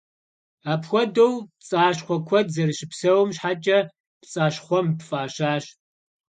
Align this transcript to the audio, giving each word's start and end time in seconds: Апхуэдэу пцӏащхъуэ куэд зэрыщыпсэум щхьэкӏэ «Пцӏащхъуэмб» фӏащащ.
Апхуэдэу 0.71 1.31
пцӏащхъуэ 1.59 2.17
куэд 2.27 2.47
зэрыщыпсэум 2.55 3.29
щхьэкӏэ 3.35 3.79
«Пцӏащхъуэмб» 4.21 4.95
фӏащащ. 5.07 5.65